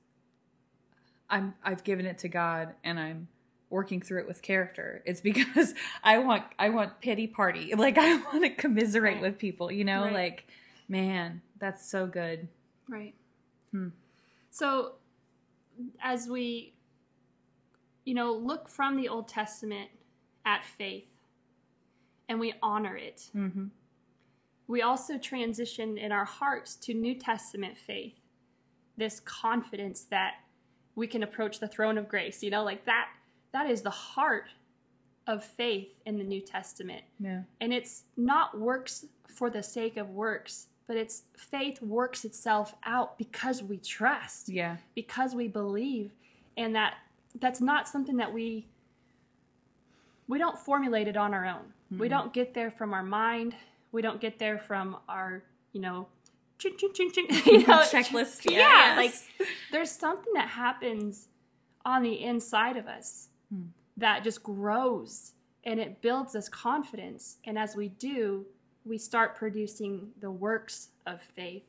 I'm, 1.30 1.56
I've 1.64 1.84
given 1.84 2.06
it 2.06 2.20
to 2.20 2.28
God 2.30 2.76
and 2.84 3.00
I'm 3.00 3.28
working 3.70 4.02
through 4.02 4.22
it 4.22 4.28
with 4.28 4.42
character. 4.42 5.02
It's 5.06 5.22
because 5.32 5.74
I 6.04 6.20
want 6.20 6.44
I 6.60 6.70
want 6.70 7.02
pity 7.02 7.28
party. 7.28 7.74
Like 7.76 7.98
I 7.98 8.16
want 8.32 8.44
to 8.44 8.50
commiserate 8.52 9.16
Right. 9.16 9.22
with 9.22 9.38
people, 9.38 9.72
you 9.72 9.84
know? 9.84 10.04
Right. 10.04 10.14
Like, 10.14 10.48
man, 10.88 11.42
that's 11.60 11.90
so 11.90 12.08
good. 12.08 12.48
Right. 12.88 13.14
Hmm. 13.72 13.90
So, 14.52 14.94
as 16.02 16.28
we, 16.28 16.74
you 18.06 18.14
know, 18.14 18.34
look 18.34 18.68
from 18.70 18.96
the 18.96 19.10
Old 19.10 19.28
Testament 19.28 19.90
at 20.46 20.64
faith 20.64 21.08
and 22.30 22.40
we 22.40 22.54
honor 22.62 22.96
it, 22.96 23.30
Mm-hmm. 23.36 23.66
we 24.68 24.82
also 24.82 25.18
transition 25.18 25.98
in 25.98 26.12
our 26.12 26.26
hearts 26.26 26.76
to 26.78 26.94
New 26.94 27.16
Testament 27.16 27.78
faith, 27.78 28.14
this 28.98 29.20
confidence 29.22 30.04
that 30.06 30.36
we 30.96 31.08
can 31.08 31.24
approach 31.24 31.60
the 31.60 31.68
throne 31.68 31.98
of 31.98 32.08
grace. 32.08 32.42
You 32.42 32.52
know, 32.52 32.64
like 32.64 32.86
that, 32.86 33.10
that 33.52 33.70
is 33.70 33.82
the 33.82 33.90
heart 33.90 34.46
of 35.28 35.44
faith 35.44 35.90
in 36.06 36.18
the 36.18 36.24
New 36.24 36.40
Testament. 36.42 37.04
Yeah. 37.20 37.42
And 37.60 37.74
it's 37.74 38.04
not 38.16 38.58
works 38.58 39.06
for 39.28 39.50
the 39.50 39.64
sake 39.64 39.98
of 39.98 40.12
works, 40.12 40.68
but 40.88 40.98
it's 40.98 41.24
faith 41.36 41.82
works 41.82 42.26
itself 42.26 42.76
out 42.84 43.18
because 43.18 43.64
we 43.64 43.78
trust, 43.78 44.50
Yeah. 44.50 44.78
because 44.94 45.34
we 45.36 45.48
believe, 45.48 46.12
and 46.58 46.76
that 46.76 46.96
that's 47.40 47.60
not 47.62 47.88
something 47.88 48.18
that 48.18 48.34
we 48.34 48.68
we 50.28 50.38
don't 50.40 50.58
formulate 50.58 51.08
it 51.08 51.18
on 51.18 51.34
our 51.34 51.46
own. 51.46 51.74
We 51.92 52.08
Mhm. 52.08 52.10
don't 52.10 52.34
get 52.34 52.54
there 52.54 52.72
from 52.72 52.94
our 52.94 53.04
mind. 53.04 53.56
We 53.92 54.02
don't 54.02 54.20
get 54.20 54.40
there 54.40 54.58
from 54.58 54.98
our, 55.08 55.44
you 55.72 55.82
know, 55.82 56.08
ching, 56.58 56.76
ching, 56.78 56.94
ching, 56.94 57.12
ching, 57.12 57.28
you 57.46 57.60
know, 57.68 57.82
Checklist. 57.84 58.44
Yeah, 58.52 58.58
yes. 58.58 58.98
like 59.40 59.48
there's 59.72 59.92
something 59.92 60.34
that 60.34 60.50
happens 60.50 61.28
on 61.86 62.02
the 62.02 62.22
inside 62.24 62.78
of 62.78 62.88
us 62.88 63.30
Hmm. 63.50 63.66
that 63.98 64.24
just 64.24 64.42
grows 64.42 65.34
and 65.64 65.80
it 65.80 66.02
builds 66.02 66.36
us 66.36 66.50
confidence. 66.50 67.38
And 67.44 67.58
as 67.60 67.76
we 67.76 67.90
do, 67.90 68.48
we 68.86 68.98
start 68.98 69.36
producing 69.36 70.10
the 70.20 70.32
works 70.32 70.90
of 71.06 71.22
faith 71.22 71.64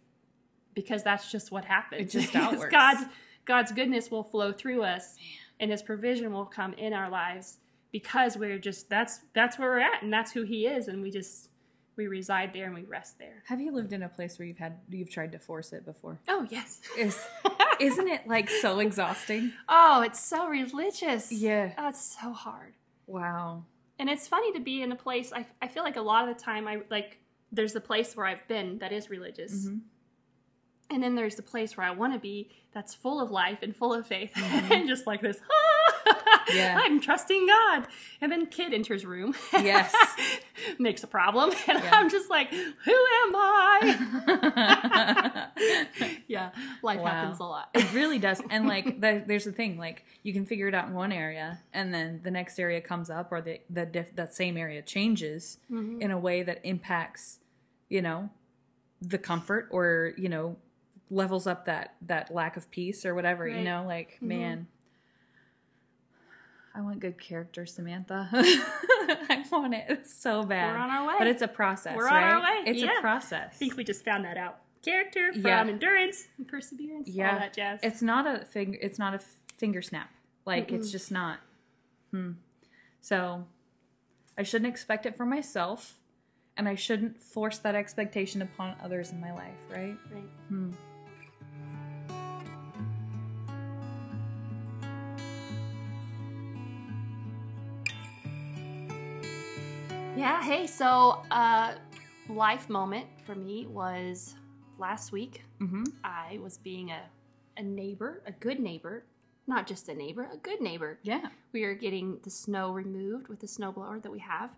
because 0.74 1.02
that's 1.02 1.30
just 1.30 1.50
what 1.50 1.64
happens. 1.64 2.14
It 2.14 2.18
just 2.20 2.36
outworks. 2.36 2.70
God's 2.72 3.04
God's 3.44 3.72
goodness 3.72 4.10
will 4.10 4.24
flow 4.24 4.52
through 4.52 4.82
us 4.82 5.16
and 5.60 5.70
his 5.70 5.82
provision 5.82 6.32
will 6.32 6.46
come 6.46 6.74
in 6.74 6.92
our 6.92 7.08
lives 7.08 7.58
because 7.92 8.36
we're 8.36 8.58
just 8.58 8.90
that's 8.90 9.20
that's 9.34 9.58
where 9.58 9.70
we're 9.70 9.80
at 9.80 10.02
and 10.02 10.12
that's 10.12 10.32
who 10.32 10.42
he 10.42 10.66
is 10.66 10.88
and 10.88 11.02
we 11.02 11.10
just 11.10 11.48
we 11.96 12.08
reside 12.08 12.52
there 12.52 12.66
and 12.66 12.74
we 12.74 12.82
rest 12.82 13.18
there. 13.18 13.42
Have 13.46 13.60
you 13.60 13.72
lived 13.72 13.92
in 13.92 14.02
a 14.02 14.08
place 14.08 14.38
where 14.38 14.46
you've 14.46 14.58
had 14.58 14.78
you've 14.90 15.10
tried 15.10 15.32
to 15.32 15.38
force 15.38 15.72
it 15.72 15.84
before? 15.84 16.18
Oh, 16.28 16.46
yes. 16.50 16.80
Is 16.98 17.18
isn't 17.80 18.08
it 18.08 18.26
like 18.26 18.50
so 18.50 18.80
exhausting? 18.80 19.52
oh, 19.68 20.02
it's 20.02 20.20
so 20.20 20.48
religious. 20.48 21.32
Yeah. 21.32 21.72
Oh, 21.78 21.90
so 21.92 22.32
hard. 22.32 22.74
Wow. 23.06 23.64
And 23.98 24.10
it's 24.10 24.28
funny 24.28 24.52
to 24.52 24.60
be 24.60 24.82
in 24.82 24.92
a 24.92 24.96
place 24.96 25.32
I 25.32 25.46
I 25.62 25.68
feel 25.68 25.82
like 25.82 25.96
a 25.96 26.02
lot 26.02 26.28
of 26.28 26.36
the 26.36 26.42
time 26.42 26.68
I 26.68 26.82
like 26.90 27.18
there's 27.52 27.72
the 27.72 27.80
place 27.80 28.16
where 28.16 28.26
I've 28.26 28.46
been 28.48 28.78
that 28.78 28.92
is 28.92 29.08
religious. 29.10 29.66
Mhm. 29.68 29.80
And 30.90 31.02
then 31.02 31.14
there's 31.16 31.34
the 31.36 31.42
place 31.42 31.76
where 31.76 31.86
I 31.86 31.90
want 31.90 32.12
to 32.12 32.18
be 32.18 32.50
that's 32.72 32.94
full 32.94 33.20
of 33.20 33.30
life 33.30 33.58
and 33.62 33.74
full 33.74 33.92
of 33.94 34.06
faith 34.06 34.32
Mhm. 34.34 34.70
and 34.70 34.88
just 34.88 35.06
like 35.06 35.20
this. 35.20 35.38
Yeah. 36.54 36.78
I'm 36.80 37.00
trusting 37.00 37.46
God. 37.46 37.86
And 38.20 38.30
then 38.30 38.46
kid 38.46 38.72
enters 38.72 39.04
room. 39.04 39.34
Yes. 39.52 39.94
Makes 40.78 41.02
a 41.02 41.06
problem. 41.06 41.50
And 41.68 41.82
Yeah. 41.82 41.90
I'm 41.92 42.08
just 42.10 42.30
like, 42.30 42.50
who 42.50 42.92
am 42.92 43.36
I? 43.36 45.48
yeah, 46.28 46.50
life 46.82 47.00
Wow. 47.00 47.06
happens 47.06 47.40
a 47.40 47.44
lot. 47.44 47.68
It 47.74 47.92
really 47.92 48.18
does. 48.18 48.40
And 48.50 48.66
like, 48.68 49.00
the, 49.00 49.22
there's 49.26 49.44
the 49.44 49.52
thing, 49.52 49.78
like, 49.78 50.04
you 50.22 50.32
can 50.32 50.46
figure 50.46 50.68
it 50.68 50.74
out 50.74 50.88
in 50.88 50.94
one 50.94 51.12
area, 51.12 51.60
and 51.72 51.92
then 51.92 52.20
the 52.22 52.30
next 52.30 52.58
area 52.58 52.80
comes 52.80 53.10
up, 53.10 53.28
or 53.32 53.40
the 53.40 53.60
the 53.70 53.86
diff, 53.86 54.14
that 54.16 54.34
same 54.34 54.56
area 54.56 54.82
changes 54.82 55.58
Mhm. 55.70 56.00
in 56.00 56.10
a 56.10 56.18
way 56.18 56.42
that 56.42 56.60
impacts, 56.64 57.38
you 57.88 58.02
know, 58.02 58.30
the 59.00 59.18
comfort, 59.18 59.68
or 59.70 60.12
you 60.16 60.28
know, 60.28 60.56
levels 61.10 61.46
up 61.46 61.66
that 61.66 61.94
that 62.02 62.32
lack 62.34 62.56
of 62.56 62.70
peace 62.70 63.04
or 63.06 63.14
whatever. 63.14 63.46
You 63.48 63.62
know, 63.62 63.84
like, 63.86 64.18
Mhm. 64.22 64.26
man, 64.28 64.66
I 66.76 66.82
want 66.82 67.00
good 67.00 67.18
character, 67.18 67.64
Samantha. 67.64 68.28
I 68.32 69.42
want 69.50 69.72
it 69.72 70.06
so 70.06 70.42
bad. 70.42 70.74
We're 70.74 70.78
on 70.78 70.90
our 70.90 71.08
way. 71.08 71.14
But 71.18 71.26
it's 71.26 71.40
a 71.40 71.48
process, 71.48 71.96
We're 71.96 72.06
on 72.08 72.14
right? 72.14 72.32
our 72.34 72.40
way, 72.42 72.70
It's 72.70 72.82
yeah. 72.82 72.98
a 72.98 73.00
process. 73.00 73.48
I 73.54 73.56
think 73.56 73.76
we 73.76 73.84
just 73.84 74.04
found 74.04 74.24
that 74.26 74.36
out. 74.36 74.58
Character 74.82 75.32
from 75.32 75.42
Yeah. 75.46 75.60
endurance 75.62 76.28
and 76.36 76.46
perseverance, 76.46 77.08
Yeah. 77.08 77.32
all 77.32 77.38
that 77.38 77.54
jazz. 77.54 77.80
It's 77.82 78.02
not 78.02 78.26
a 78.26 78.44
finger. 78.44 78.78
It's 78.82 78.98
not 78.98 79.14
a 79.14 79.20
finger 79.56 79.80
snap. 79.80 80.10
Like 80.44 80.70
it's 80.70 80.88
Mm-mm. 80.88 80.92
just 80.92 81.10
not. 81.10 81.38
Hmm. 82.10 82.32
So, 83.00 83.46
I 84.36 84.42
shouldn't 84.42 84.68
expect 84.70 85.06
it 85.06 85.16
for 85.16 85.24
myself, 85.24 85.98
and 86.58 86.68
I 86.68 86.74
shouldn't 86.74 87.22
force 87.22 87.58
that 87.60 87.74
expectation 87.74 88.42
upon 88.42 88.76
others 88.82 89.12
in 89.12 89.20
my 89.20 89.32
life. 89.32 89.56
Right. 89.70 89.96
Right. 90.12 90.28
Hmm. 90.48 90.72
Yeah, 100.16 100.42
hey, 100.42 100.66
so 100.66 101.22
uh 101.30 101.74
life 102.28 102.70
moment 102.70 103.06
for 103.24 103.34
me 103.34 103.66
was 103.66 104.34
last 104.78 105.12
week. 105.12 105.44
Mm-hmm. 105.60 105.84
I 106.04 106.38
was 106.42 106.56
being 106.58 106.90
a 106.90 107.02
a 107.58 107.62
neighbor, 107.62 108.22
a 108.26 108.32
good 108.32 108.58
neighbor, 108.58 109.04
not 109.46 109.66
just 109.66 109.88
a 109.90 109.94
neighbor, 109.94 110.28
a 110.32 110.36
good 110.38 110.60
neighbor. 110.60 110.98
Yeah. 111.02 111.28
We 111.52 111.64
are 111.64 111.74
getting 111.74 112.18
the 112.22 112.30
snow 112.30 112.72
removed 112.72 113.28
with 113.28 113.40
the 113.40 113.46
snowblower 113.46 114.02
that 114.02 114.10
we 114.10 114.18
have. 114.20 114.50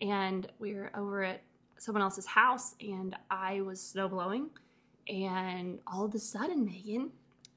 And 0.00 0.46
we 0.58 0.74
are 0.74 0.90
over 0.96 1.22
at 1.22 1.42
someone 1.78 2.02
else's 2.02 2.26
house 2.26 2.74
and 2.80 3.16
I 3.30 3.60
was 3.60 3.80
snow 3.80 4.08
blowing, 4.08 4.50
and 5.08 5.78
all 5.86 6.04
of 6.04 6.14
a 6.14 6.18
sudden, 6.18 6.64
Megan, 6.64 7.10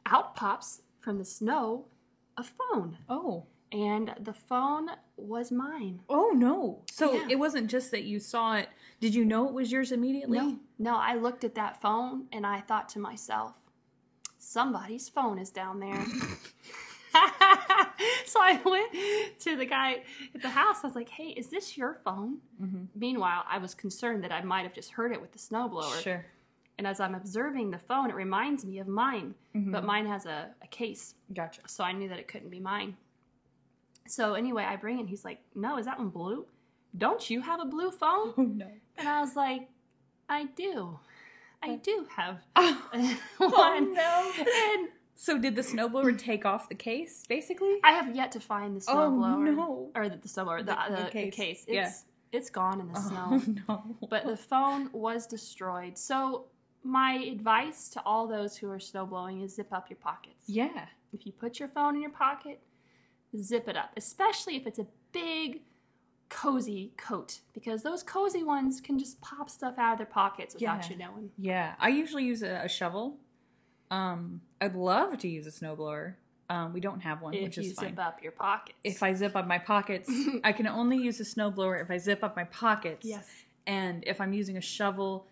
out 0.05 0.35
pops 0.35 0.81
from 0.99 1.17
the 1.17 1.25
snow 1.25 1.85
a 2.37 2.43
phone, 2.43 2.97
Oh. 3.09 3.45
And 3.71 4.13
the 4.19 4.33
phone 4.33 4.89
was 5.17 5.51
mine. 5.51 6.01
Oh 6.09 6.31
no. 6.35 6.83
So 6.91 7.13
Yeah. 7.13 7.27
it 7.29 7.39
wasn't 7.39 7.69
just 7.69 7.91
that 7.91 8.03
you 8.03 8.19
saw 8.19 8.55
it. 8.55 8.69
Did 8.99 9.15
you 9.15 9.23
know 9.25 9.47
it 9.47 9.53
was 9.53 9.71
yours 9.71 9.91
immediately? 9.91 10.37
No, 10.37 10.59
no, 10.77 10.95
I 10.97 11.15
looked 11.15 11.43
at 11.43 11.55
that 11.55 11.81
phone 11.81 12.27
and 12.31 12.45
I 12.45 12.61
thought 12.61 12.89
to 12.89 12.99
myself, 12.99 13.53
somebody's 14.37 15.07
phone 15.09 15.37
is 15.39 15.49
down 15.51 15.79
there. 15.79 16.03
so 18.25 18.39
I 18.41 18.59
went 18.65 19.39
to 19.39 19.55
the 19.55 19.65
guy 19.65 20.03
at 20.33 20.41
the 20.41 20.49
house. 20.49 20.77
I 20.83 20.87
was 20.87 20.95
like, 20.95 21.09
hey, 21.09 21.29
is 21.29 21.47
this 21.47 21.77
your 21.77 21.99
phone? 22.05 22.37
Mhm. 22.61 22.87
Meanwhile, 22.95 23.43
I 23.49 23.57
was 23.57 23.73
concerned 23.73 24.23
that 24.23 24.31
I 24.31 24.41
might 24.41 24.63
have 24.63 24.73
just 24.73 24.91
heard 24.91 25.11
it 25.11 25.21
with 25.21 25.31
the 25.31 25.39
snowblower. 25.39 26.01
Sure. 26.01 26.25
And 26.77 26.87
as 26.87 26.99
I'm 26.99 27.13
observing 27.15 27.71
the 27.71 27.77
phone, 27.77 28.09
it 28.09 28.15
reminds 28.15 28.65
me 28.65 28.79
of 28.79 28.87
mine, 28.87 29.35
Mhm. 29.55 29.71
but 29.71 29.83
mine 29.83 30.05
has 30.07 30.25
a, 30.25 30.49
a 30.63 30.67
case. 30.67 31.15
Gotcha. 31.33 31.61
So 31.67 31.83
I 31.83 31.91
knew 31.91 32.09
that 32.09 32.17
it 32.19 32.27
couldn't 32.27 32.49
be 32.49 32.59
mine. 32.59 32.95
So 34.07 34.33
anyway, 34.33 34.63
I 34.63 34.75
bring 34.75 34.99
it. 34.99 35.07
He's 35.07 35.23
like, 35.23 35.39
no, 35.55 35.77
is 35.77 35.85
that 35.85 35.97
one 35.99 36.09
blue? 36.09 36.45
Don't 36.97 37.29
you 37.29 37.41
have 37.41 37.59
a 37.59 37.65
blue 37.65 37.91
phone? 37.91 38.33
Oh 38.37 38.41
no. 38.43 38.67
And 38.97 39.07
I 39.07 39.21
was 39.21 39.35
like, 39.35 39.69
I 40.29 40.45
do. 40.45 40.99
I 41.63 41.71
uh. 41.71 41.77
do 41.81 42.05
have 42.15 42.39
Oh, 42.55 42.81
one. 43.37 43.93
no. 43.93 44.31
And 44.37 44.89
So 45.15 45.37
did 45.37 45.55
the 45.55 45.61
snowblower 45.61 46.17
take 46.17 46.45
off 46.45 46.67
the 46.69 46.75
case, 46.75 47.23
basically? 47.29 47.77
I 47.83 47.91
have 47.93 48.15
yet 48.15 48.31
to 48.33 48.39
find 48.39 48.75
the 48.75 48.83
Oh, 48.89 48.95
snowblower. 48.95 49.55
no. 49.55 49.91
Or 49.95 50.09
the, 50.09 50.17
the 50.17 50.27
snowblower, 50.27 50.59
the, 50.65 50.73
The- 50.73 50.89
the, 50.89 50.95
the 50.97 51.03
the 51.05 51.09
case. 51.11 51.35
case. 51.35 51.65
Yeah. 51.67 51.87
It's, 51.87 52.03
it's 52.31 52.49
gone 52.49 52.79
in 52.81 52.87
the 52.91 52.97
Oh 52.99 53.39
snow. 53.39 53.53
no. 53.69 53.95
But 54.09 54.25
the 54.25 54.37
phone 54.37 54.89
was 54.91 55.27
destroyed. 55.27 55.97
So 55.97 56.45
my 56.83 57.13
advice 57.31 57.89
to 57.89 58.01
all 58.05 58.27
those 58.27 58.57
who 58.57 58.69
are 58.71 58.77
snowblowing 58.79 59.43
is 59.43 59.55
zip 59.55 59.71
up 59.71 59.89
your 59.89 59.97
pockets. 59.97 60.43
yeah. 60.47 60.85
If 61.13 61.25
you 61.25 61.31
put 61.33 61.59
your 61.59 61.67
phone 61.67 61.95
in 61.95 62.01
your 62.01 62.11
pocket, 62.11 62.61
zip 63.39 63.67
it 63.67 63.77
up, 63.77 63.91
especially 63.97 64.55
if 64.57 64.65
it's 64.67 64.79
a 64.79 64.87
big, 65.11 65.61
cozy 66.29 66.93
coat, 66.97 67.39
because 67.53 67.83
those 67.83 68.03
cozy 68.03 68.43
ones 68.43 68.79
can 68.81 68.97
just 68.97 69.19
pop 69.21 69.49
stuff 69.49 69.75
out 69.77 69.93
of 69.93 69.97
their 69.99 70.05
pockets 70.07 70.53
without 70.53 70.83
Yeah. 70.83 70.89
you 70.89 70.97
knowing. 70.97 71.31
Yeah. 71.37 71.75
I 71.79 71.89
usually 71.89 72.23
use 72.25 72.41
a, 72.43 72.61
a 72.63 72.69
shovel. 72.69 73.17
Um, 73.89 74.41
I'd 74.61 74.75
love 74.75 75.17
to 75.19 75.27
use 75.27 75.45
a 75.47 75.51
snowblower. 75.51 76.13
Um, 76.49 76.73
we 76.73 76.79
don't 76.81 77.01
have 77.01 77.21
one, 77.21 77.33
If 77.33 77.43
which 77.43 77.57
is 77.57 77.73
fine. 77.73 77.85
If 77.85 77.91
you 77.91 77.95
zip 77.97 77.99
up 78.05 78.23
your 78.23 78.31
pockets. 78.33 78.77
If 78.83 79.03
I 79.03 79.13
zip 79.13 79.35
up 79.35 79.47
my 79.47 79.57
pockets, 79.57 80.09
I 80.43 80.51
can 80.53 80.67
only 80.67 80.97
use 80.97 81.19
a 81.19 81.23
snowblower 81.23 81.81
if 81.81 81.89
I 81.91 81.97
zip 81.97 82.23
up 82.23 82.35
my 82.35 82.43
pockets. 82.45 83.05
yes, 83.05 83.27
And 83.67 84.03
if 84.07 84.19
I'm 84.21 84.33
using 84.33 84.57
a 84.57 84.61
shovel, 84.61 85.27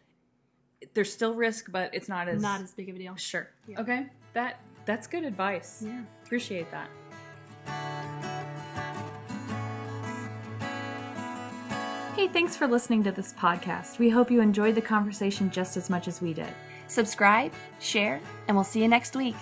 there's 0.93 1.11
still 1.11 1.33
risk, 1.33 1.71
but 1.71 1.93
it's 1.93 2.07
not 2.09 2.27
as 2.29 2.41
not 2.41 2.61
as 2.61 2.71
big 2.73 2.89
of 2.89 2.95
a 2.95 2.99
deal. 2.99 3.15
sure. 3.15 3.49
Yeah. 3.67 3.81
Okay, 3.81 4.07
that 4.33 4.59
that's 4.85 5.07
good 5.07 5.23
advice. 5.25 5.83
Yeah. 5.85 6.01
Appreciate 6.23 6.71
that. 6.71 6.89
Hey, 12.15 12.27
thanks 12.27 12.57
for 12.57 12.67
listening 12.67 13.01
to 13.03 13.13
this 13.13 13.31
podcast. 13.31 13.97
We 13.97 14.09
hope 14.09 14.29
you 14.29 14.41
enjoyed 14.41 14.75
the 14.75 14.81
conversation 14.81 15.49
just 15.49 15.77
as 15.77 15.89
much 15.89 16.05
as 16.07 16.21
we 16.21 16.33
did. 16.33 16.53
Subscribe, 16.87 17.53
share, 17.79 18.19
and 18.47 18.57
we'll 18.57 18.65
see 18.65 18.81
you 18.81 18.89
next 18.89 19.15
week. 19.15 19.35